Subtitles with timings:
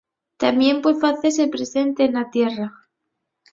[0.41, 2.67] Tamién pue facese presente na tierra.